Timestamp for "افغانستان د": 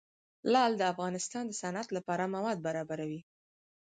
0.93-1.53